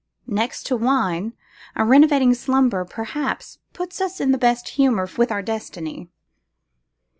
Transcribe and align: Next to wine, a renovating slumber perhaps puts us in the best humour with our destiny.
Next 0.25 0.63
to 0.63 0.75
wine, 0.75 1.33
a 1.75 1.85
renovating 1.85 2.33
slumber 2.33 2.83
perhaps 2.85 3.59
puts 3.71 4.01
us 4.01 4.19
in 4.19 4.31
the 4.31 4.39
best 4.39 4.69
humour 4.69 5.07
with 5.15 5.31
our 5.31 5.43
destiny. 5.43 6.09